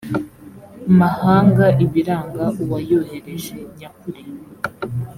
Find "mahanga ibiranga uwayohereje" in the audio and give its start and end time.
0.99-3.57